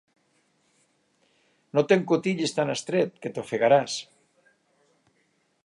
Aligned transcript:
No 1.77 1.83
t'encotillis 1.91 2.55
tan 2.61 2.73
estret, 2.77 3.13
que 3.27 3.33
t'ofegaràs! 3.37 3.99